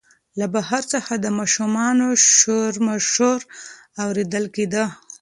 [0.39, 2.07] له بهر څخه د ماشومانو
[2.37, 3.39] شورماشور
[4.03, 4.85] اورېدل کېده.